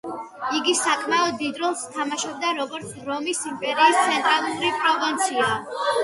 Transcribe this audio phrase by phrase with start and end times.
[0.59, 5.51] იგი საკმაოდ დიდ როლს თამაშობდა, როგორც რომის იმპერიის ცენტრალური პროვინცია.